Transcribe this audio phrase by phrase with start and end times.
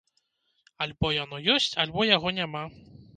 [0.85, 2.63] Альбо яно ёсць, альбо яго няма.